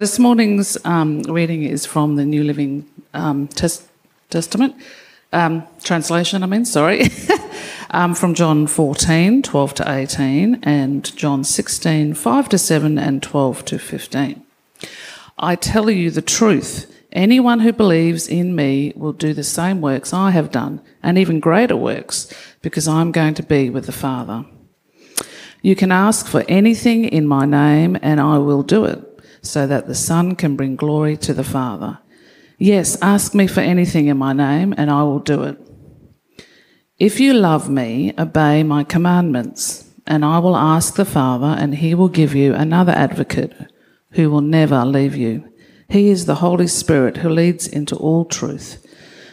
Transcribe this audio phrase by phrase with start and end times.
[0.00, 3.86] This morning's um, reading is from the New Living um, Tes-
[4.30, 4.74] Testament
[5.30, 7.02] um, translation, I mean, sorry,
[7.90, 13.64] um, from John 14, 12 to 18, and John 16, 5 to 7, and 12
[13.66, 14.42] to 15.
[15.38, 16.90] I tell you the truth.
[17.12, 21.40] Anyone who believes in me will do the same works I have done, and even
[21.40, 22.32] greater works,
[22.62, 24.46] because I'm going to be with the Father.
[25.60, 29.09] You can ask for anything in my name, and I will do it
[29.42, 31.98] so that the Son can bring glory to the Father.
[32.58, 35.58] Yes, ask me for anything in my name, and I will do it.
[36.98, 41.94] If you love me, obey my commandments, and I will ask the Father, and he
[41.94, 43.54] will give you another advocate
[44.10, 45.50] who will never leave you.
[45.88, 48.86] He is the Holy Spirit who leads into all truth.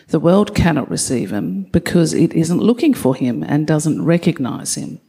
[0.07, 5.01] The world cannot receive him because it isn't looking for him and doesn't recognize him.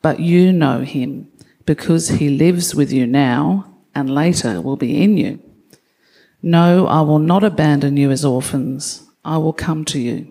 [0.00, 1.28] But you know him
[1.66, 5.40] because he lives with you now and later will be in you.
[6.42, 9.08] No, I will not abandon you as orphans.
[9.24, 10.26] I will come to you.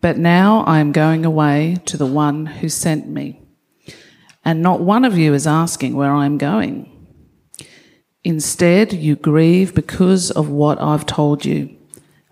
[0.00, 3.42] But now I am going away to the one who sent me,
[4.44, 6.86] and not one of you is asking where I am going.
[8.24, 11.76] Instead, you grieve because of what I've told you.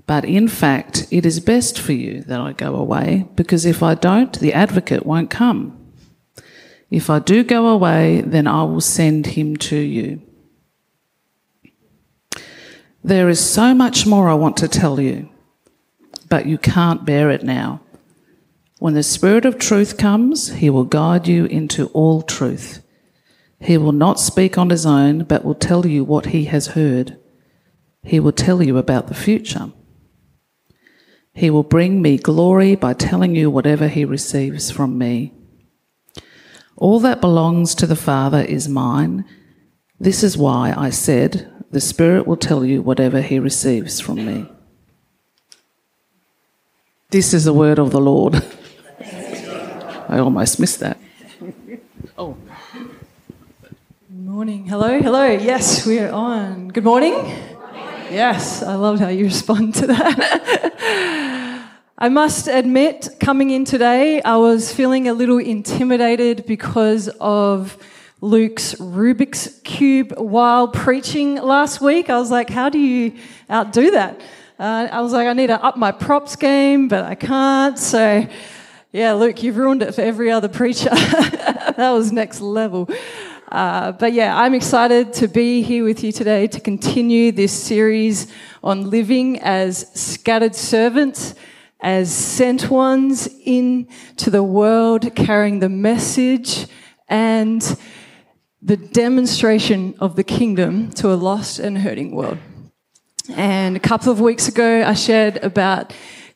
[0.07, 3.95] But in fact, it is best for you that I go away, because if I
[3.95, 5.78] don't, the advocate won't come.
[6.91, 10.22] If I do go away, then I will send him to you.
[13.05, 15.28] There is so much more I want to tell you,
[16.28, 17.81] but you can't bear it now.
[18.78, 22.83] When the Spirit of truth comes, he will guide you into all truth.
[23.61, 27.19] He will not speak on his own, but will tell you what he has heard.
[28.03, 29.72] He will tell you about the future.
[31.34, 35.33] He will bring me glory by telling you whatever he receives from me.
[36.79, 39.25] All that belongs to the Father is mine.
[39.98, 44.48] This is why I said, The Spirit will tell you whatever he receives from me.
[47.11, 48.37] This is the word of the Lord.
[50.09, 50.99] I almost missed that.
[52.16, 52.37] Oh.
[54.09, 54.66] Morning.
[54.66, 55.00] Hello.
[55.00, 55.27] Hello.
[55.27, 56.69] Yes, we're on.
[56.69, 57.15] Good morning.
[57.15, 57.37] morning.
[58.12, 61.34] Yes, I loved how you respond to that.
[62.00, 67.76] I must admit, coming in today, I was feeling a little intimidated because of
[68.20, 72.09] Luke's Rubik's Cube while preaching last week.
[72.09, 73.14] I was like, how do you
[73.50, 74.20] outdo that?
[74.60, 77.76] Uh, I was like, I need to up my props game, but I can't.
[77.76, 78.28] So,
[78.92, 80.91] yeah, Luke, you've ruined it for every other preacher.
[80.94, 82.88] that was next level.
[83.50, 88.32] Uh, but yeah, I'm excited to be here with you today to continue this series
[88.62, 91.34] on living as scattered servants
[91.81, 96.66] as sent ones into the world carrying the message
[97.09, 97.78] and
[98.61, 102.39] the demonstration of the kingdom to a lost and hurting world.
[103.31, 105.93] And a couple of weeks ago, I shared about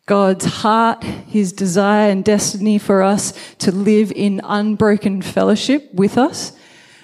[0.07, 6.53] God's heart, his desire and destiny for us to live in unbroken fellowship with us.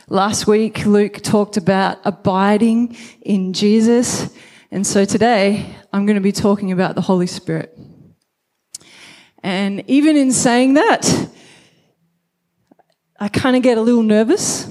[0.08, 4.34] Last week, Luke talked about abiding in Jesus.
[4.70, 7.76] And so today, I'm going to be talking about the Holy Spirit.
[9.42, 11.28] And even in saying that,
[13.20, 14.68] I kind of get a little nervous.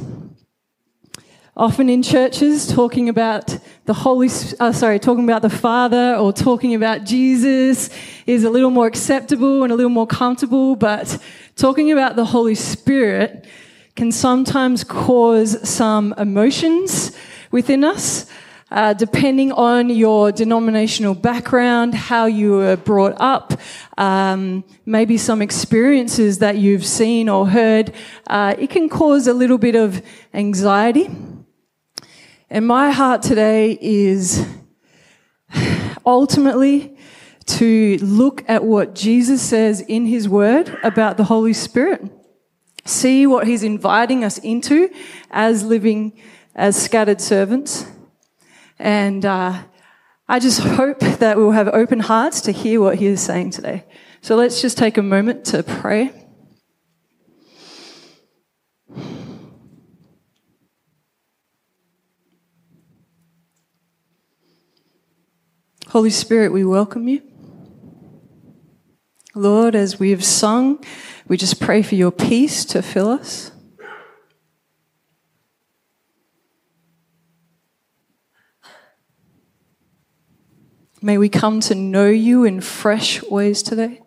[1.55, 4.29] Often in churches, talking about the Holy,
[4.59, 7.89] uh, sorry, talking about the Father or talking about Jesus
[8.27, 11.17] is a little more acceptable and a little more comfortable, but
[11.55, 13.47] talking about the Holy Spirit
[13.95, 17.17] can sometimes cause some emotions
[17.49, 18.27] within us
[18.69, 23.53] uh, depending on your denominational background, how you were brought up,
[23.97, 27.93] um, maybe some experiences that you've seen or heard,
[28.27, 30.01] uh, it can cause a little bit of
[30.33, 31.09] anxiety.
[32.49, 34.45] And my heart today is
[36.05, 36.97] ultimately
[37.45, 42.01] to look at what Jesus says in his word about the Holy Spirit.
[42.83, 44.89] See what he's inviting us into
[45.31, 46.19] as living
[46.53, 47.85] as scattered servants
[48.79, 49.63] and uh,
[50.27, 53.85] I just hope that we'll have open hearts to hear what he is saying today.
[54.21, 56.11] So let's just take a moment to pray.
[65.89, 67.21] Holy Spirit, we welcome you.
[69.33, 70.83] Lord, as we have sung,
[71.27, 73.51] we just pray for your peace to fill us.
[81.07, 84.01] May we come to know you in fresh ways today.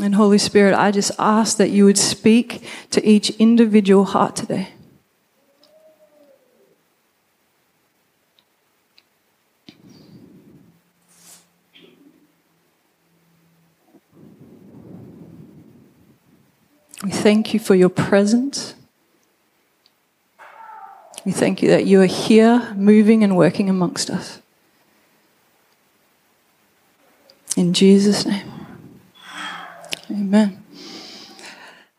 [0.00, 2.62] And Holy Spirit, I just ask that you would speak
[2.92, 4.68] to each individual heart today.
[17.02, 18.76] We thank you for your presence.
[21.26, 24.40] We thank you that you are here, moving and working amongst us.
[27.56, 28.48] In Jesus' name.
[30.08, 30.62] Amen.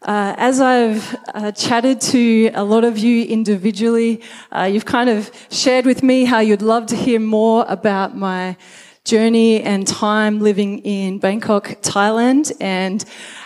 [0.02, 5.30] Uh, as I've uh, chatted to a lot of you individually, uh, you've kind of
[5.52, 8.56] shared with me how you'd love to hear more about my
[9.04, 12.54] journey and time living in Bangkok, Thailand.
[12.62, 13.04] And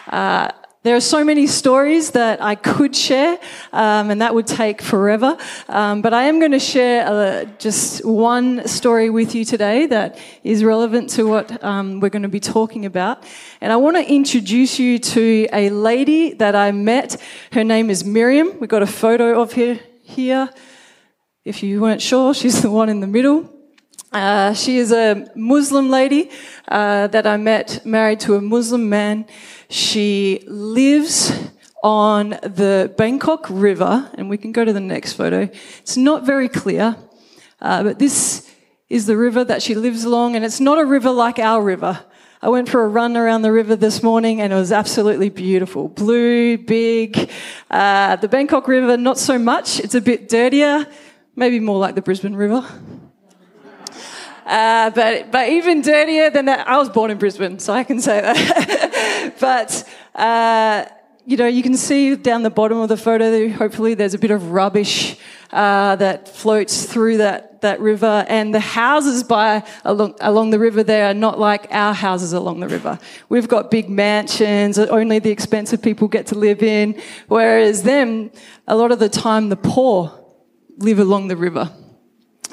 [0.09, 0.51] uh,
[0.83, 3.37] there are so many stories that I could share,
[3.71, 5.37] um, and that would take forever.
[5.69, 10.17] Um, but I am going to share uh, just one story with you today that
[10.43, 13.23] is relevant to what um, we're going to be talking about.
[13.61, 17.21] And I want to introduce you to a lady that I met.
[17.51, 18.59] Her name is Miriam.
[18.59, 20.49] We've got a photo of her here.
[21.45, 23.60] If you weren't sure, she's the one in the middle.
[24.11, 26.29] Uh, she is a Muslim lady
[26.67, 29.25] uh, that I met, married to a Muslim man.
[29.69, 31.31] She lives
[31.81, 35.49] on the Bangkok River, and we can go to the next photo.
[35.79, 36.97] It's not very clear,
[37.61, 38.51] uh, but this
[38.89, 42.03] is the river that she lives along, and it's not a river like our river.
[42.41, 45.89] I went for a run around the river this morning and it was absolutely beautiful.
[45.89, 47.29] Blue, big.
[47.69, 49.79] Uh, the Bangkok River, not so much.
[49.79, 50.87] It's a bit dirtier,
[51.35, 52.67] maybe more like the Brisbane River.
[54.45, 56.67] Uh, but but even dirtier than that.
[56.67, 59.35] I was born in Brisbane, so I can say that.
[59.39, 60.85] but uh,
[61.25, 63.47] you know, you can see down the bottom of the photo.
[63.49, 65.17] Hopefully, there's a bit of rubbish
[65.51, 70.81] uh, that floats through that that river, and the houses by along along the river
[70.81, 72.97] there are not like our houses along the river.
[73.29, 78.31] We've got big mansions that only the expensive people get to live in, whereas them,
[78.67, 80.17] a lot of the time, the poor
[80.77, 81.71] live along the river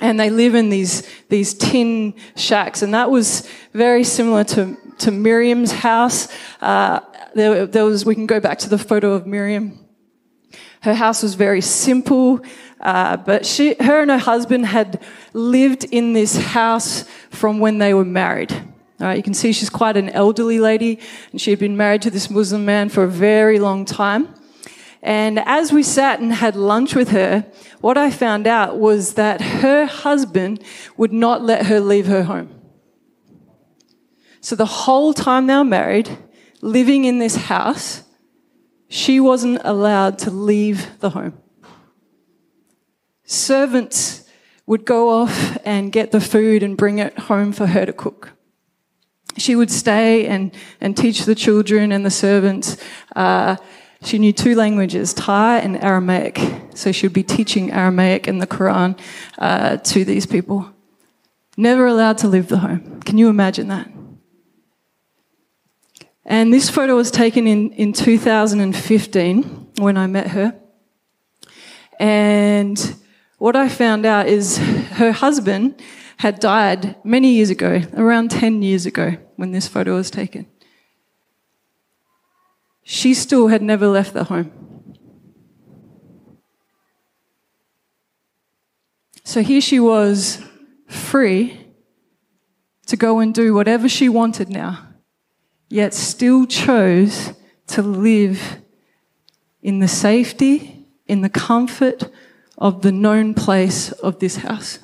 [0.00, 5.10] and they live in these these tin shacks, and that was very similar to to
[5.10, 6.28] Miriam's house.
[6.60, 7.00] Uh,
[7.34, 9.78] there, there, was we can go back to the photo of Miriam.
[10.80, 12.40] Her house was very simple,
[12.80, 15.02] uh, but she, her and her husband had
[15.32, 18.52] lived in this house from when they were married.
[18.52, 21.00] All right, you can see she's quite an elderly lady,
[21.32, 24.34] and she had been married to this Muslim man for a very long time.
[25.02, 27.46] And as we sat and had lunch with her,
[27.80, 30.62] what I found out was that her husband
[30.96, 32.54] would not let her leave her home.
[34.40, 36.18] So the whole time they were married,
[36.60, 38.02] living in this house,
[38.88, 41.38] she wasn't allowed to leave the home.
[43.24, 44.24] Servants
[44.66, 48.32] would go off and get the food and bring it home for her to cook.
[49.36, 52.76] She would stay and, and teach the children and the servants.
[53.14, 53.56] Uh,
[54.02, 56.40] she knew two languages, Thai and Aramaic.
[56.74, 58.98] So she would be teaching Aramaic and the Quran
[59.38, 60.72] uh, to these people.
[61.56, 63.00] Never allowed to leave the home.
[63.00, 63.90] Can you imagine that?
[66.24, 69.42] And this photo was taken in, in 2015
[69.78, 70.54] when I met her.
[71.98, 72.96] And
[73.38, 75.82] what I found out is her husband
[76.18, 80.46] had died many years ago, around 10 years ago, when this photo was taken
[82.90, 84.50] she still had never left the home.
[89.24, 90.42] So here she was,
[90.86, 91.66] free
[92.86, 94.86] to go and do whatever she wanted now,
[95.68, 97.34] yet still chose
[97.66, 98.40] to live
[99.60, 102.10] in the safety, in the comfort
[102.56, 104.78] of the known place of this house.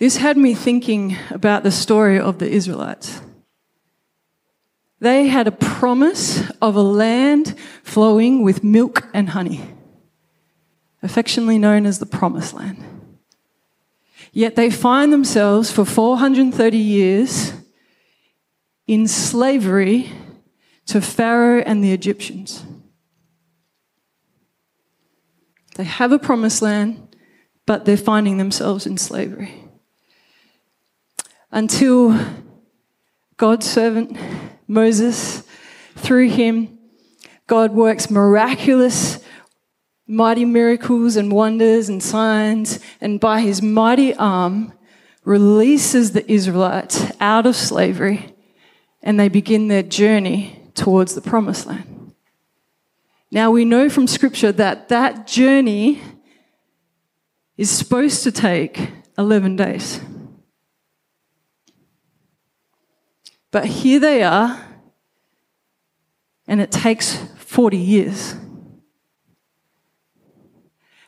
[0.00, 3.20] This had me thinking about the story of the Israelites.
[4.98, 9.60] They had a promise of a land flowing with milk and honey,
[11.02, 12.82] affectionately known as the Promised Land.
[14.32, 17.52] Yet they find themselves for 430 years
[18.86, 20.10] in slavery
[20.86, 22.64] to Pharaoh and the Egyptians.
[25.74, 27.16] They have a promised land,
[27.66, 29.66] but they're finding themselves in slavery
[31.50, 32.18] until
[33.36, 34.16] God's servant
[34.66, 35.42] Moses,
[35.96, 36.78] through him,
[37.46, 39.18] God works miraculous,
[40.06, 44.72] mighty miracles and wonders and signs, and by his mighty arm,
[45.24, 48.34] releases the Israelites out of slavery
[49.02, 52.14] and they begin their journey towards the promised land.
[53.30, 56.00] Now we know from scripture that that journey
[57.56, 60.00] is supposed to take 11 days.
[63.50, 64.64] But here they are,
[66.46, 68.36] and it takes 40 years.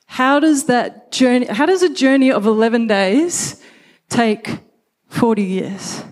[0.07, 3.63] How does that journey, how does a journey of 11 days
[4.09, 4.59] take
[5.09, 6.05] 40 years?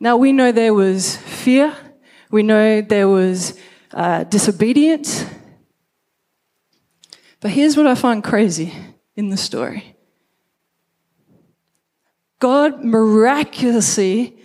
[0.00, 1.76] Now we know there was fear,
[2.30, 3.58] we know there was
[3.92, 5.24] uh, disobedience.
[7.40, 8.72] But here's what I find crazy
[9.16, 9.96] in the story
[12.38, 14.36] God miraculously,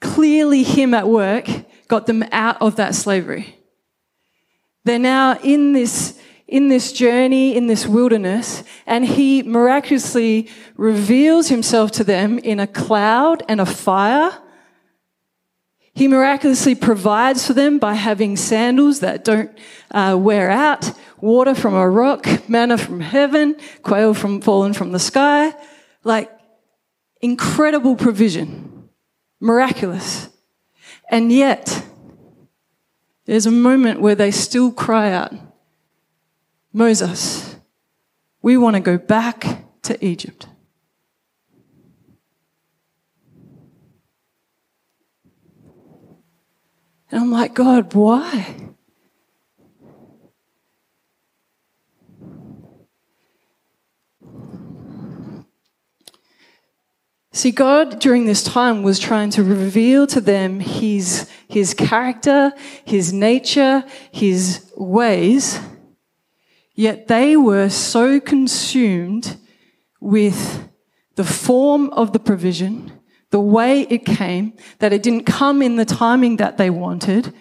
[0.00, 1.48] clearly Him at work,
[1.88, 3.56] got them out of that slavery.
[4.84, 11.90] They're now in this, in this journey, in this wilderness, and He miraculously reveals Himself
[11.92, 14.38] to them in a cloud and a fire
[15.98, 19.50] he miraculously provides for them by having sandals that don't
[19.90, 25.00] uh, wear out, water from a rock, manna from heaven, quail from fallen from the
[25.00, 25.52] sky.
[26.04, 26.30] Like
[27.20, 28.77] incredible provision,
[29.40, 30.28] miraculous.
[31.10, 31.84] And yet,
[33.24, 35.32] there's a moment where they still cry out,
[36.72, 37.56] Moses,
[38.42, 40.46] we want to go back to Egypt.
[47.10, 48.67] And I'm like, God, why?
[57.38, 62.52] See, God during this time was trying to reveal to them his, his character,
[62.84, 65.60] his nature, his ways,
[66.74, 69.36] yet they were so consumed
[70.00, 70.68] with
[71.14, 72.90] the form of the provision
[73.30, 77.32] the way it came, that it didn't come in the timing that they wanted.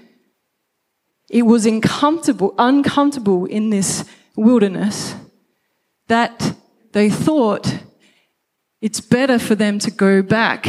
[1.28, 5.16] It was uncomfortable, uncomfortable in this wilderness
[6.08, 6.56] that
[6.92, 7.80] they thought
[8.82, 10.68] it's better for them to go back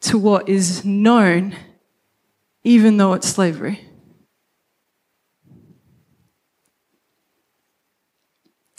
[0.00, 1.56] to what is known,
[2.62, 3.84] even though it's slavery.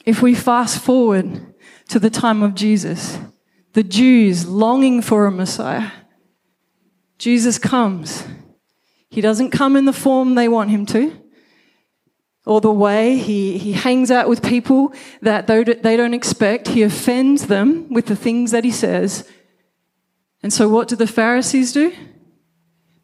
[0.05, 1.53] If we fast forward
[1.89, 3.19] to the time of Jesus,
[3.73, 5.91] the Jews longing for a Messiah.
[7.17, 8.23] Jesus comes.
[9.09, 11.28] He doesn't come in the form they want him to
[12.45, 13.17] or the way.
[13.17, 15.63] He, he hangs out with people that they
[15.97, 16.69] don't expect.
[16.69, 19.27] He offends them with the things that he says.
[20.41, 21.93] And so, what do the Pharisees do?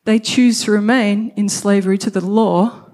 [0.05, 2.91] They choose to remain in slavery to the law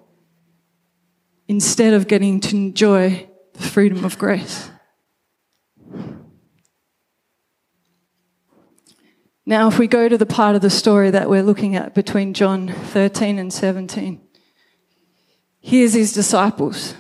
[1.48, 4.70] instead of getting to enjoy the freedom of grace.
[9.46, 12.34] Now, if we go to the part of the story that we're looking at between
[12.34, 14.22] John 13 and 17,
[15.62, 16.96] here's his disciples.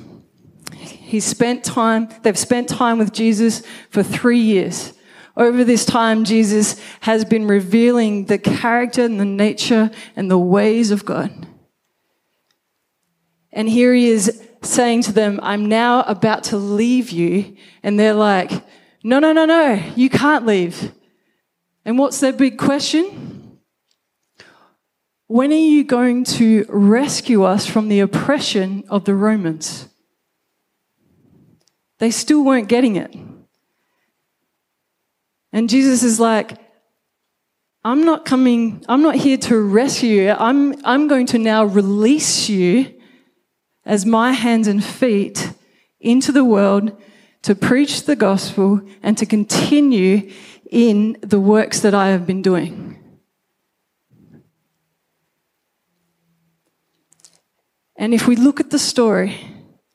[0.71, 4.93] He's spent time, they've spent time with Jesus for three years.
[5.35, 10.91] Over this time, Jesus has been revealing the character and the nature and the ways
[10.91, 11.47] of God.
[13.51, 17.57] And here he is saying to them, I'm now about to leave you.
[17.83, 18.51] And they're like,
[19.03, 20.91] no, no, no, no, you can't leave.
[21.83, 23.40] And what's their big question?
[25.31, 29.87] When are you going to rescue us from the oppression of the Romans?
[31.99, 33.15] They still weren't getting it.
[35.53, 36.57] And Jesus is like,
[37.85, 40.31] I'm not coming, I'm not here to rescue you.
[40.31, 42.93] I'm, I'm going to now release you
[43.85, 45.53] as my hands and feet
[46.01, 47.01] into the world
[47.43, 50.29] to preach the gospel and to continue
[50.69, 52.90] in the works that I have been doing.
[58.01, 59.39] And if we look at the story,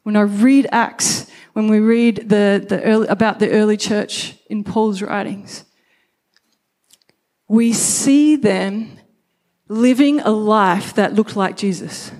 [0.05, 4.63] when I read Acts, when we read the, the early, about the early church in
[4.63, 5.65] Paul's writings,
[7.49, 8.97] we see them
[9.67, 12.13] living a life that looked like Jesus.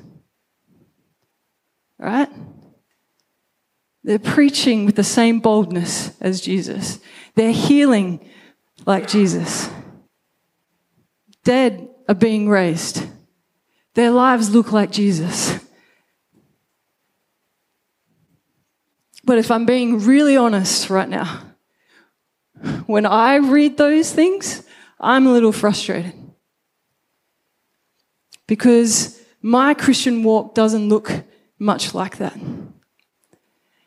[2.01, 2.31] Right?
[4.03, 6.99] They're preaching with the same boldness as Jesus.
[7.37, 8.29] They're healing
[8.87, 9.71] like Jesus.
[11.45, 13.07] Dead are being raised.
[13.95, 15.61] Their lives look like Jesus.
[19.27, 21.43] But if I'm being really honest right now,
[22.87, 24.63] when I read those things,
[24.99, 26.15] I'm a little frustrated.
[28.47, 31.13] Because my Christian walk doesn't look
[31.59, 32.39] much like that.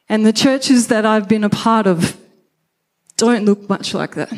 [0.08, 2.17] And the churches that I've been a part of
[3.17, 4.31] don't look much like that.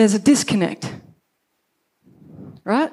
[0.00, 0.92] there's a disconnect.
[2.64, 2.90] Right?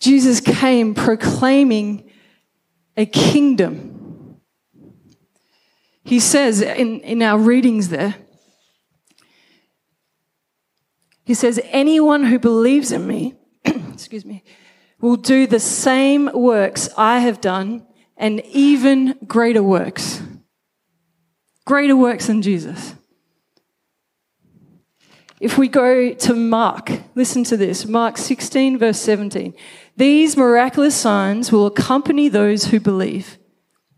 [0.00, 2.10] Jesus came proclaiming
[2.96, 4.38] a kingdom.
[6.02, 8.16] He says in, in our readings there,
[11.24, 14.42] he says, anyone who believes in me, excuse me,
[15.00, 20.22] will do the same works I have done and even greater works.
[21.64, 22.94] Greater works than Jesus.
[25.40, 29.54] If we go to Mark, listen to this Mark 16, verse 17.
[29.96, 33.38] These miraculous signs will accompany those who believe.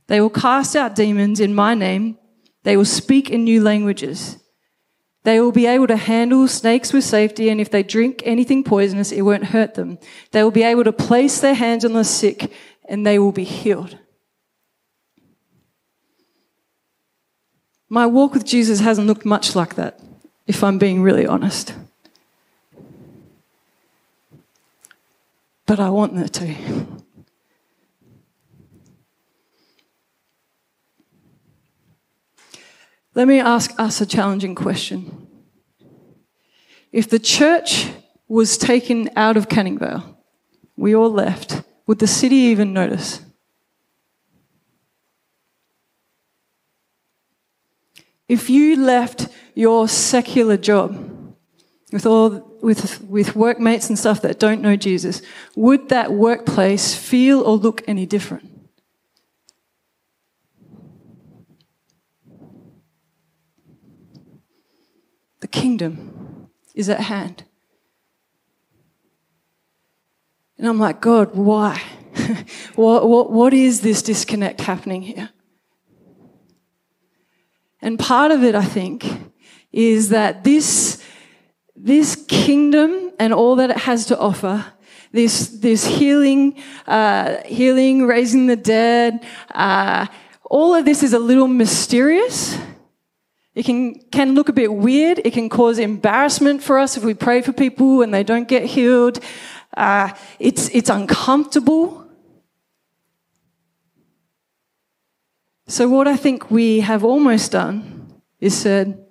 [0.09, 2.19] They will cast out demons in my name,
[2.65, 4.39] they will speak in new languages.
[5.25, 9.13] They will be able to handle snakes with safety, and if they drink anything poisonous,
[9.13, 9.99] it won't hurt them.
[10.33, 12.53] They will be able to place their hands on the sick,
[12.89, 13.99] and they will be healed.
[17.89, 20.01] My walk with Jesus hasn't looked much like that,
[20.47, 21.75] if I'm being really honest.
[25.66, 26.54] But I want that to.
[33.14, 35.28] Let me ask us a challenging question.
[36.90, 37.88] If the church
[38.26, 40.19] was taken out of Canning Vale,
[40.76, 43.21] we all left, would the city even notice?
[48.28, 51.37] If you left your secular job
[51.92, 55.21] with all with, with workmates and stuff that don't know Jesus,
[55.57, 58.49] would that workplace feel or look any different?
[65.40, 67.45] The kingdom is at hand.
[70.57, 71.83] And I'm like, God, why?
[72.76, 75.31] what, what, what is this disconnect happening here?
[77.81, 79.04] And part of it, I think,
[79.73, 81.01] is that this,
[81.75, 84.64] this kingdom and all that it has to offer,
[85.12, 89.25] this, this healing, uh, healing, raising the dead,
[89.55, 90.07] uh,
[90.45, 92.59] all of this is a little mysterious
[93.55, 95.21] it can, can look a bit weird.
[95.25, 98.64] It can cause embarrassment for us if we pray for people and they don't get
[98.64, 99.21] healed.
[99.76, 102.06] Uh, it's, it's uncomfortable.
[105.67, 109.01] So, what I think we have almost done is said,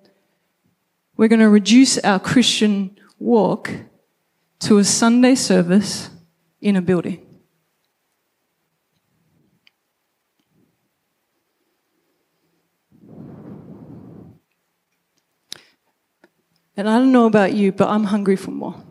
[1.22, 3.70] we're going to reduce our Christian walk
[4.58, 6.10] to a Sunday service
[6.60, 7.24] in a building.
[16.76, 18.84] And I don't know about you, but I'm hungry for more.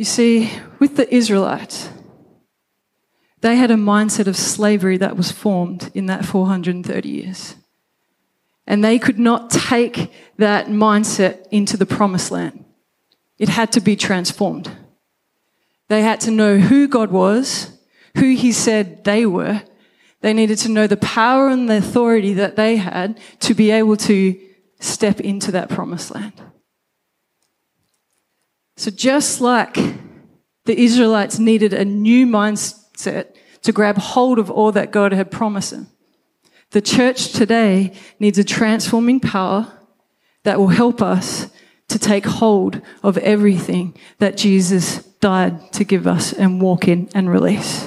[0.00, 1.90] You see, with the Israelites,
[3.42, 7.56] they had a mindset of slavery that was formed in that 430 years.
[8.66, 12.64] And they could not take that mindset into the promised land.
[13.38, 14.70] It had to be transformed.
[15.88, 17.70] They had to know who God was,
[18.16, 19.62] who He said they were.
[20.22, 23.98] They needed to know the power and the authority that they had to be able
[23.98, 24.40] to
[24.78, 26.40] step into that promised land.
[28.80, 29.76] So, just like
[30.64, 33.26] the Israelites needed a new mindset
[33.60, 35.88] to grab hold of all that God had promised them,
[36.70, 39.70] the church today needs a transforming power
[40.44, 41.50] that will help us
[41.88, 47.30] to take hold of everything that Jesus died to give us and walk in and
[47.30, 47.86] release.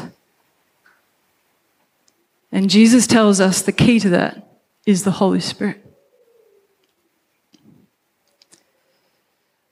[2.51, 4.47] And Jesus tells us the key to that
[4.85, 5.83] is the Holy Spirit.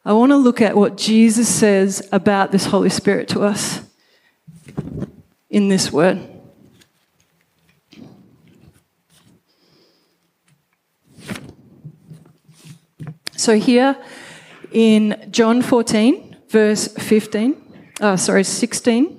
[0.04, 3.82] I want to look at what Jesus says about this Holy Spirit to us
[5.48, 6.28] in this word.
[13.36, 13.96] So, here
[14.72, 17.56] in John 14, verse 15,
[18.02, 19.18] oh, sorry, 16.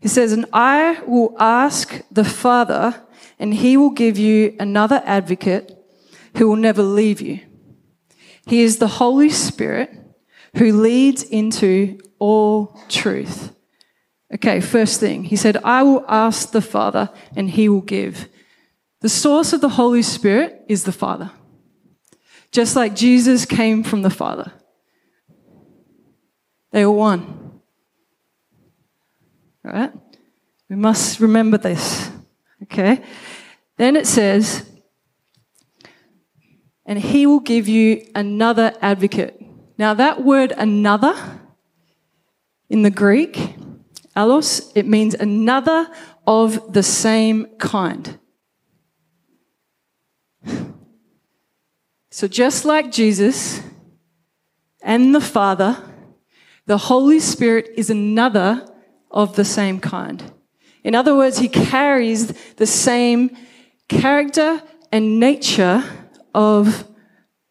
[0.00, 3.02] He says, And I will ask the Father,
[3.38, 5.76] and he will give you another advocate
[6.36, 7.40] who will never leave you.
[8.46, 9.90] He is the Holy Spirit
[10.56, 13.54] who leads into all truth.
[14.34, 18.28] Okay, first thing, he said, I will ask the Father, and he will give.
[19.00, 21.30] The source of the Holy Spirit is the Father.
[22.50, 24.52] Just like Jesus came from the Father.
[26.70, 27.60] They were one.
[29.62, 29.92] Right?
[30.68, 32.10] We must remember this.
[32.62, 33.02] Okay?
[33.76, 34.68] Then it says,
[36.84, 39.40] and he will give you another advocate.
[39.78, 41.14] Now, that word another
[42.68, 43.56] in the Greek,
[44.16, 45.88] allos, it means another
[46.26, 48.18] of the same kind.
[52.10, 53.62] So, just like Jesus
[54.82, 55.82] and the Father
[56.66, 58.66] the Holy Spirit is another
[59.10, 60.32] of the same kind.
[60.84, 63.36] In other words, he carries the same
[63.88, 65.82] character and nature
[66.34, 66.86] of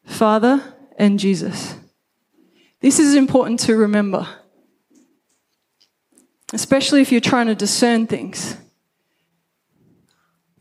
[0.06, 0.62] Father
[0.98, 1.76] and Jesus.
[2.80, 4.28] This is important to remember,
[6.54, 8.58] especially if you're trying to discern things.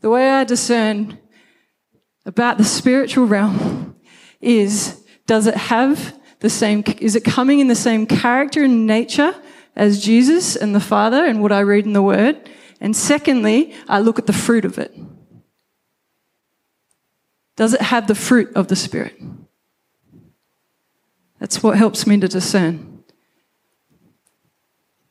[0.01, 1.19] The way I discern
[2.25, 3.95] about the spiritual realm
[4.39, 9.35] is does it have the same, is it coming in the same character and nature
[9.75, 12.49] as Jesus and the Father and what I read in the Word?
[12.79, 14.93] And secondly, I look at the fruit of it.
[17.61, 19.21] Does it have the fruit of the Spirit?
[21.37, 23.03] That's what helps me to discern.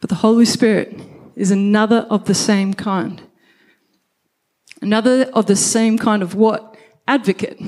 [0.00, 1.00] But the Holy Spirit
[1.36, 3.22] is another of the same kind.
[4.82, 6.76] Another of the same kind of what?
[7.06, 7.60] Advocate.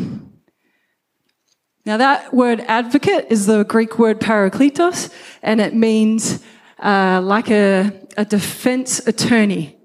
[1.87, 5.15] Now, that word advocate is the Greek word parakletos,
[5.45, 6.43] and it means
[6.81, 9.77] uh, like a, a defense attorney.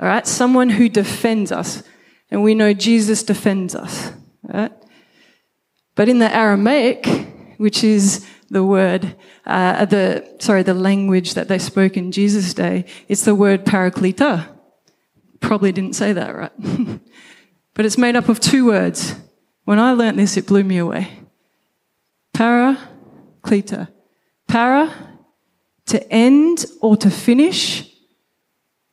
[0.00, 0.24] All right?
[0.28, 1.82] Someone who defends us.
[2.30, 4.12] And we know Jesus defends us.
[4.48, 4.72] Right?
[5.94, 7.06] But in the Aramaic,
[7.58, 12.86] which is the word, uh, the, sorry, the language that they spoke in Jesus' day,
[13.08, 14.48] it's the word paraklita.
[15.40, 16.52] Probably didn't say that right.
[17.74, 19.14] but it's made up of two words.
[19.64, 21.10] When I learnt this, it blew me away.
[22.34, 23.88] Paraklita.
[24.46, 24.94] Para,
[25.86, 27.90] to end or to finish.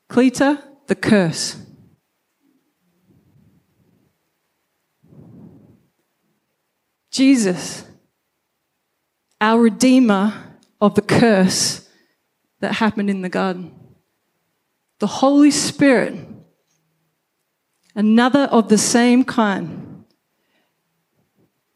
[0.10, 1.65] Klita, the curse.
[7.16, 7.86] Jesus,
[9.40, 10.34] our Redeemer
[10.82, 11.88] of the curse
[12.60, 13.74] that happened in the garden.
[15.00, 16.28] The Holy Spirit,
[17.96, 20.04] another of the same kind.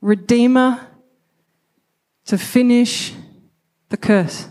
[0.01, 0.85] Redeemer
[2.25, 3.13] to finish
[3.87, 4.49] the curse.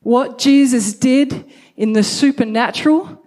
[0.00, 3.24] What Jesus did in the supernatural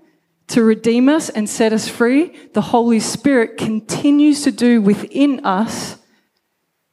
[0.50, 5.98] to redeem us and set us free, the Holy Spirit continues to do within us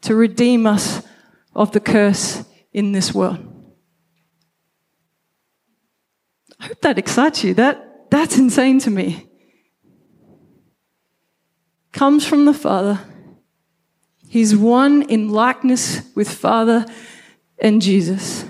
[0.03, 1.03] to redeem us
[1.55, 3.39] of the curse in this world.
[6.61, 7.55] I hope that excites you.
[7.55, 9.27] That, that's insane to me.
[11.93, 13.01] Comes from the Father.
[14.29, 16.85] He's one in likeness with Father
[17.59, 18.45] and Jesus.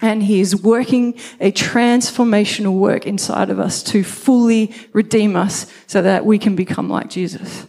[0.00, 6.02] And he is working a transformational work inside of us to fully redeem us so
[6.02, 7.66] that we can become like Jesus.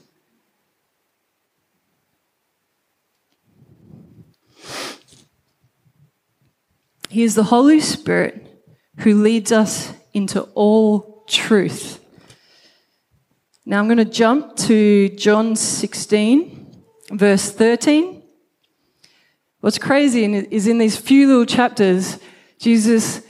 [7.10, 8.46] He is the Holy Spirit
[9.00, 12.00] who leads us into all truth.
[13.66, 18.22] Now I'm going to jump to John 16, verse 13.
[19.62, 22.20] What's crazy is in these few little chapters,
[22.60, 23.22] Jesus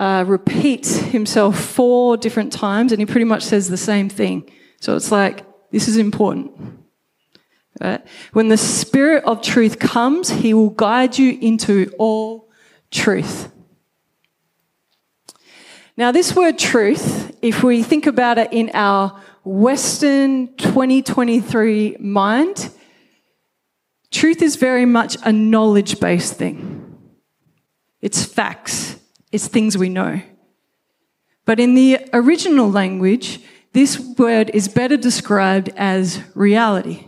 [0.00, 4.50] uh, repeats himself four different times and he pretty much says the same thing.
[4.80, 6.50] So it's like, this is important.
[7.80, 8.04] Right?
[8.32, 12.48] When the Spirit of truth comes, he will guide you into all
[12.92, 13.50] truth.
[15.96, 22.70] Now, this word truth, if we think about it in our Western 2023 mind,
[24.10, 26.78] truth is very much a knowledge based thing.
[28.00, 28.96] It's facts,
[29.32, 30.22] it's things we know.
[31.44, 33.40] But in the original language,
[33.72, 37.06] this word is better described as reality.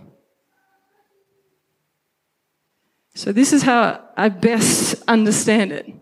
[3.14, 5.92] So, this is how I best understand it.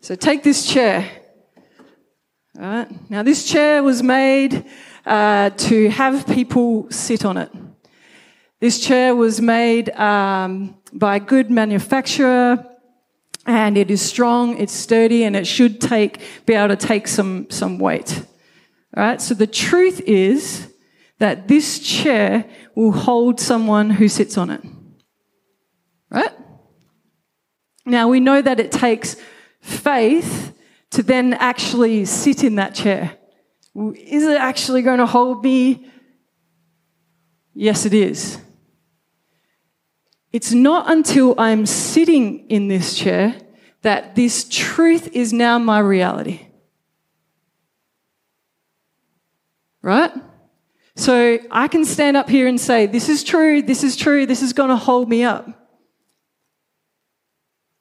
[0.00, 1.08] So, take this chair.
[2.58, 3.10] All right.
[3.10, 4.64] Now, this chair was made
[5.06, 7.50] uh, to have people sit on it.
[8.60, 12.64] This chair was made um, by a good manufacturer
[13.46, 17.48] and it is strong, it's sturdy, and it should take, be able to take some,
[17.50, 18.22] some weight.
[18.96, 19.20] All right.
[19.22, 20.72] So, the truth is
[21.18, 24.60] that this chair will hold someone who sits on it.
[26.10, 26.30] Right?
[27.88, 29.16] Now we know that it takes
[29.60, 30.54] faith
[30.90, 33.16] to then actually sit in that chair.
[33.74, 35.86] Is it actually going to hold me?
[37.54, 38.38] Yes, it is.
[40.32, 43.34] It's not until I'm sitting in this chair
[43.82, 46.46] that this truth is now my reality.
[49.80, 50.12] Right?
[50.96, 54.42] So I can stand up here and say, This is true, this is true, this
[54.42, 55.67] is going to hold me up.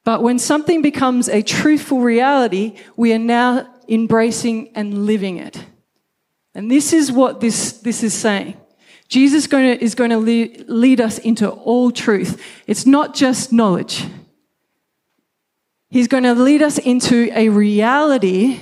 [0.07, 5.65] But when something becomes a truthful reality, we are now embracing and living it.
[6.55, 8.55] And this is what this, this is saying.
[9.09, 12.41] Jesus going to, is going to lead, lead us into all truth.
[12.67, 14.05] It's not just knowledge.
[15.89, 18.61] He's going to lead us into a reality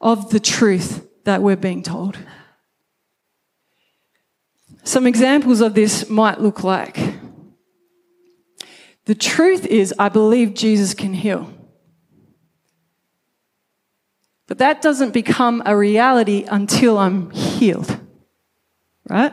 [0.00, 2.16] of the truth that we're being told.
[4.82, 7.15] Some examples of this might look like
[9.06, 11.52] the truth is, I believe Jesus can heal.
[14.46, 17.98] But that doesn't become a reality until I'm healed.
[19.08, 19.32] Right?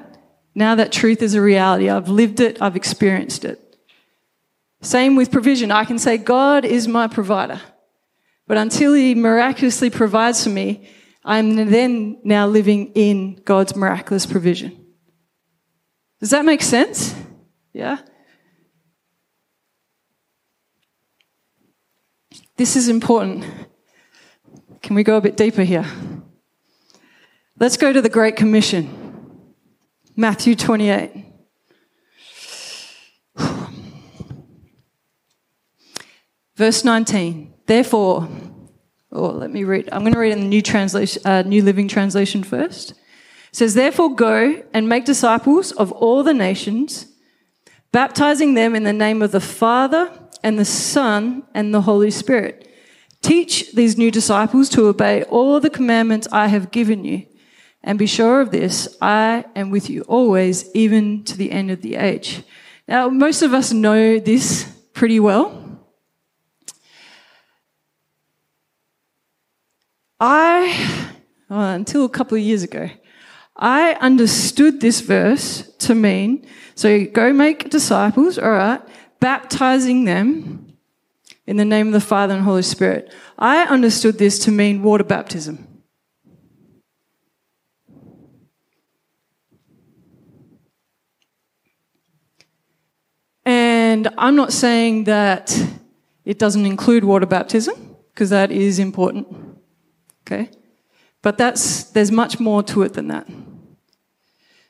[0.56, 1.90] Now that truth is a reality.
[1.90, 3.60] I've lived it, I've experienced it.
[4.82, 5.72] Same with provision.
[5.72, 7.62] I can say, God is my provider.
[8.48, 10.90] But until He miraculously provides for me,
[11.24, 14.86] I'm then now living in God's miraculous provision.
[16.20, 17.16] Does that make sense?
[17.72, 18.00] Yeah?
[22.56, 23.44] This is important.
[24.84, 25.86] Can we go a bit deeper here?
[27.60, 29.56] Let's go to the Great Commission,
[30.16, 31.26] Matthew 28.
[36.56, 37.52] Verse 19.
[37.66, 38.30] Therefore,
[39.10, 39.90] or let me read.
[39.92, 42.92] I'm going to read in the New Translation, uh, New Living Translation first.
[42.92, 42.98] It
[43.56, 47.08] says, "Therefore, go and make disciples of all the nations,
[47.92, 50.12] baptizing them in the name of the Father
[50.44, 52.70] and the Son and the Holy Spirit."
[53.22, 57.26] Teach these new disciples to obey all the commandments I have given you.
[57.82, 61.82] And be sure of this, I am with you always, even to the end of
[61.82, 62.44] the age.
[62.88, 65.60] Now, most of us know this pretty well.
[70.20, 71.10] I,
[71.50, 72.90] oh, until a couple of years ago,
[73.56, 78.82] I understood this verse to mean so go make disciples, all right,
[79.24, 80.76] baptizing them
[81.48, 83.10] in the name of the Father and Holy Spirit.
[83.40, 85.66] I understood this to mean water baptism.
[93.46, 95.58] And I'm not saying that
[96.26, 99.28] it doesn't include water baptism, because that is important.
[100.28, 100.50] Okay?
[101.22, 103.26] But that's, there's much more to it than that.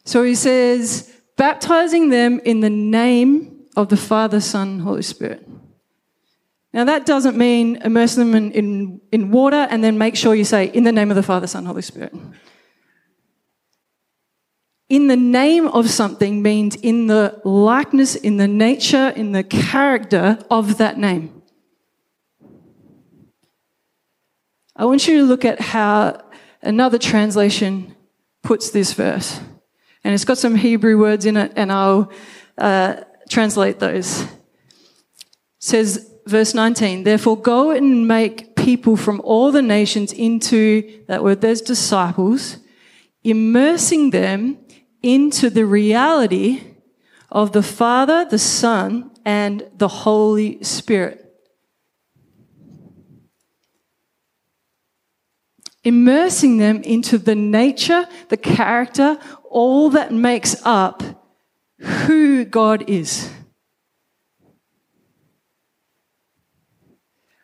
[0.06, 5.48] So he says, baptizing them in the name of the Father, Son, Holy Spirit.
[6.74, 10.44] Now, that doesn't mean immerse them in, in, in water and then make sure you
[10.44, 12.14] say, in the name of the Father, Son, Holy Spirit.
[14.90, 20.40] In the name of something means in the likeness, in the nature, in the character
[20.50, 21.42] of that name.
[24.76, 26.24] I want you to look at how
[26.62, 27.96] another translation
[28.42, 29.40] puts this verse.
[30.04, 32.12] And it's got some Hebrew words in it, and I'll
[32.58, 33.02] uh,
[33.34, 34.22] translate those.
[34.22, 34.30] It
[35.60, 41.42] says, verse 19, therefore go and make people from all the nations into, that word,
[41.42, 42.58] there's disciples,
[43.24, 44.60] immersing them
[45.02, 46.64] into the reality
[47.32, 51.20] of the Father, the Son, and the Holy Spirit.
[55.84, 59.18] Immersing them into the nature, the character,
[59.50, 61.23] all that makes up
[61.84, 63.30] who God is.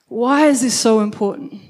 [0.08, 1.62] Why is this so important?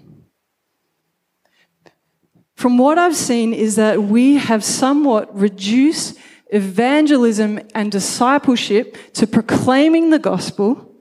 [2.56, 6.18] From what I've seen is that we have somewhat reduced
[6.52, 10.94] evangelism and discipleship to proclaiming the gospel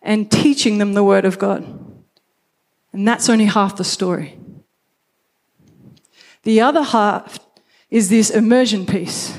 [0.00, 1.62] and teaching them the word of God.
[2.92, 4.38] And that's only half the story.
[6.42, 7.38] The other half
[7.90, 9.36] is this immersion piece.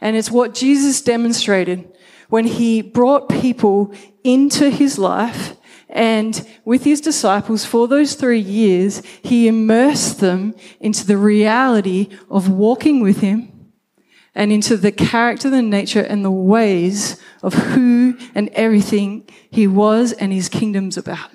[0.00, 1.90] And it's what Jesus demonstrated
[2.28, 5.56] when he brought people into his life
[5.88, 12.50] and with his disciples for those three years, he immersed them into the reality of
[12.50, 13.70] walking with him
[14.34, 20.12] and into the character, the nature, and the ways of who and everything he was
[20.12, 21.30] and his kingdom's about.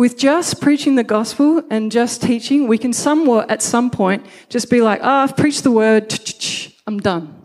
[0.00, 4.70] With just preaching the gospel and just teaching, we can somewhat, at some point, just
[4.70, 6.18] be like, oh, I've preached the word,
[6.86, 7.36] I'm done.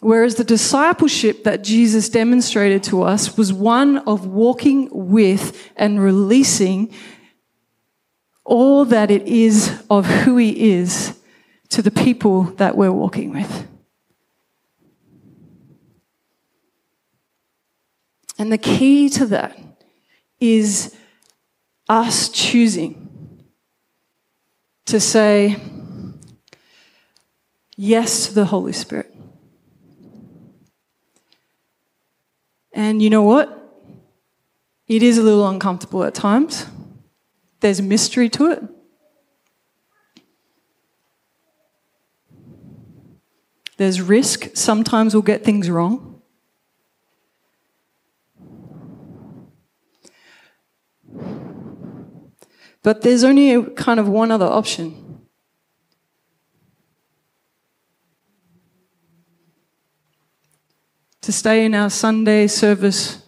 [0.00, 6.90] Whereas the discipleship that Jesus demonstrated to us was one of walking with and releasing
[8.46, 11.20] all that it is of who He is
[11.68, 13.69] to the people that we're walking with.
[18.40, 19.54] And the key to that
[20.40, 20.96] is
[21.90, 23.44] us choosing
[24.86, 25.56] to say
[27.76, 29.14] yes to the Holy Spirit.
[32.72, 33.58] And you know what?
[34.88, 36.64] It is a little uncomfortable at times.
[37.60, 38.62] There's mystery to it.
[43.76, 44.56] There's risk.
[44.56, 46.09] Sometimes we'll get things wrong.
[52.82, 55.20] But there's only a, kind of one other option.
[61.22, 63.22] To stay in our Sunday service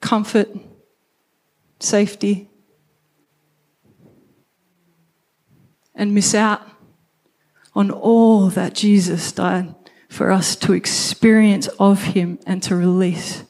[0.00, 0.48] comfort,
[1.80, 2.48] safety,
[5.94, 6.62] and miss out
[7.74, 9.74] on all that Jesus died
[10.08, 13.44] for us to experience of Him and to release.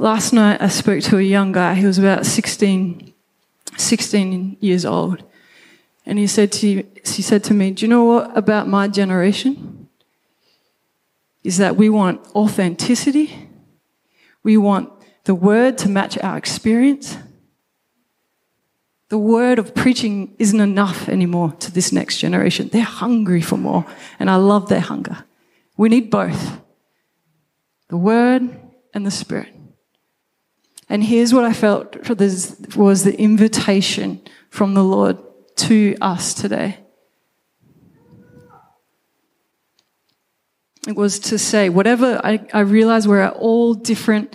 [0.00, 1.74] Last night, I spoke to a young guy.
[1.74, 3.12] He was about 16,
[3.76, 5.24] 16 years old.
[6.06, 9.88] And he said, to, he said to me, Do you know what about my generation?
[11.42, 13.48] Is that we want authenticity.
[14.44, 14.92] We want
[15.24, 17.18] the word to match our experience.
[19.08, 22.68] The word of preaching isn't enough anymore to this next generation.
[22.68, 23.84] They're hungry for more,
[24.20, 25.24] and I love their hunger.
[25.76, 26.60] We need both
[27.88, 28.42] the word
[28.94, 29.57] and the spirit.
[30.88, 35.18] And here's what I felt was the invitation from the Lord
[35.56, 36.78] to us today.
[40.86, 44.34] It was to say, whatever, I, I realize we're at all different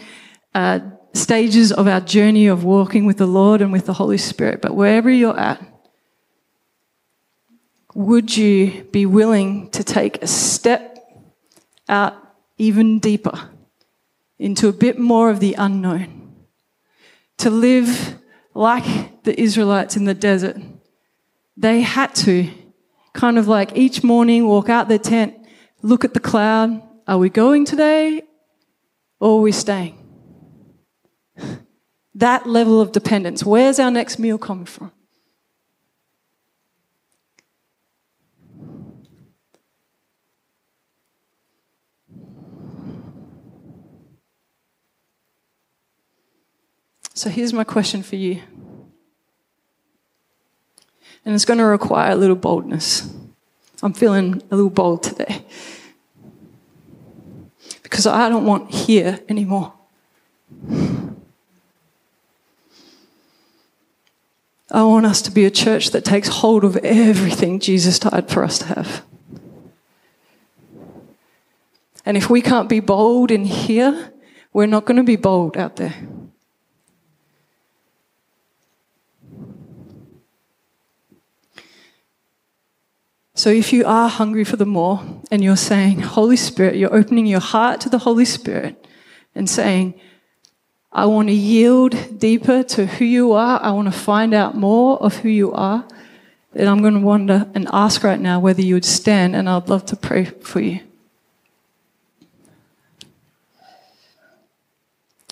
[0.53, 0.81] uh,
[1.13, 4.75] stages of our journey of walking with the Lord and with the Holy Spirit, but
[4.75, 5.65] wherever you're at,
[7.95, 10.99] would you be willing to take a step
[11.89, 12.15] out
[12.57, 13.49] even deeper
[14.37, 16.22] into a bit more of the unknown?
[17.43, 18.15] To live
[18.53, 20.57] like the Israelites in the desert.
[21.57, 22.49] They had to
[23.13, 25.35] kind of like each morning walk out their tent,
[25.81, 26.81] look at the cloud.
[27.05, 28.21] Are we going today
[29.19, 29.97] or are we staying?
[32.15, 33.43] That level of dependence.
[33.43, 34.91] Where's our next meal coming from?
[47.13, 48.41] So here's my question for you.
[51.25, 53.09] And it's going to require a little boldness.
[53.81, 55.45] I'm feeling a little bold today.
[57.83, 59.73] Because I don't want here anymore.
[64.71, 68.43] I want us to be a church that takes hold of everything Jesus died for
[68.43, 69.05] us to have.
[72.05, 74.11] And if we can't be bold in here,
[74.51, 75.93] we're not going to be bold out there.
[83.35, 87.25] So if you are hungry for the more and you're saying, Holy Spirit, you're opening
[87.25, 88.85] your heart to the Holy Spirit
[89.33, 89.95] and saying,
[90.91, 93.59] I want to yield deeper to who you are.
[93.59, 95.87] I want to find out more of who you are.
[96.51, 99.67] Then I'm going to wonder and ask right now whether you would stand, and I'd
[99.67, 100.81] love to pray for you.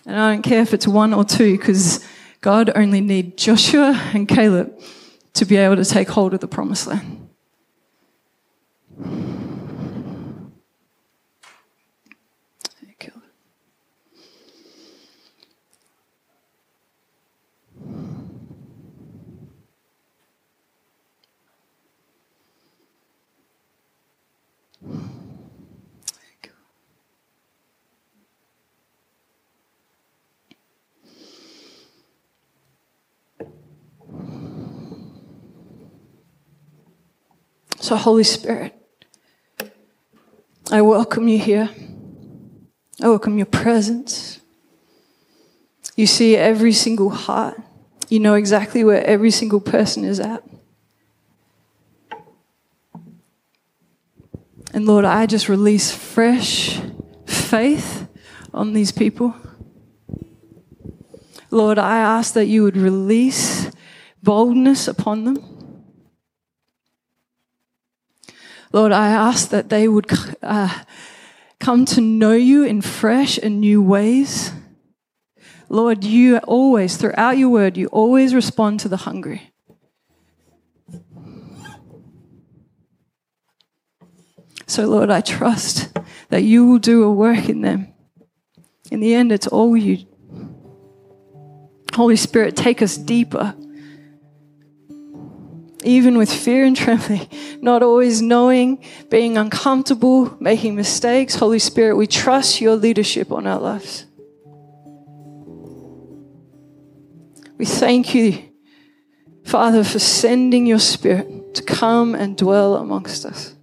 [0.07, 2.03] And I don't care if it's one or two, because
[2.41, 4.73] God only needs Joshua and Caleb
[5.35, 7.20] to be able to take hold of the promised land.
[37.91, 38.73] So, Holy Spirit,
[40.73, 41.69] I welcome you here.
[43.01, 44.39] I welcome your presence.
[45.97, 47.61] You see every single heart.
[48.07, 50.41] You know exactly where every single person is at.
[54.73, 56.79] And Lord, I just release fresh
[57.25, 58.07] faith
[58.53, 59.35] on these people.
[61.49, 63.69] Lord, I ask that you would release
[64.23, 65.50] boldness upon them.
[68.73, 70.07] Lord, I ask that they would
[70.41, 70.83] uh,
[71.59, 74.53] come to know you in fresh and new ways.
[75.67, 79.51] Lord, you always, throughout your word, you always respond to the hungry.
[84.67, 85.97] So, Lord, I trust
[86.29, 87.93] that you will do a work in them.
[88.89, 90.05] In the end, it's all you.
[91.93, 93.53] Holy Spirit, take us deeper
[95.83, 97.27] even with fear and trembling,
[97.61, 101.35] not always knowing, being uncomfortable, making mistakes.
[101.35, 104.05] Holy Spirit, we trust your leadership on our lives.
[107.57, 108.43] We thank you,
[109.43, 113.55] Father, for sending your Spirit to come and dwell amongst us.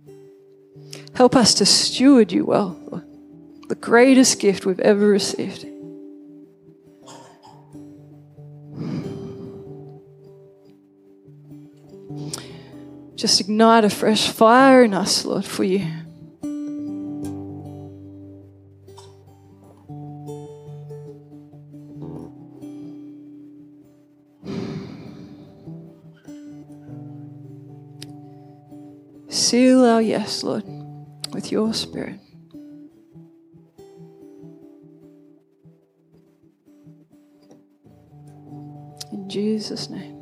[1.14, 3.04] Help us to steward you well, Lord,
[3.68, 5.66] the greatest gift we've ever received.
[13.18, 15.84] Just ignite a fresh fire in us, Lord, for you.
[29.28, 30.62] Seal our yes, Lord,
[31.32, 32.20] with your spirit.
[39.10, 40.17] In Jesus' name.